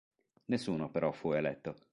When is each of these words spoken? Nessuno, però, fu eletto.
Nessuno, 0.45 0.89
però, 0.89 1.11
fu 1.11 1.31
eletto. 1.31 1.75